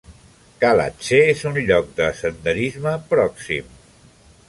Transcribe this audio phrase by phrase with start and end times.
[0.63, 3.73] Khalatse és un lloc de senderisme pròxim.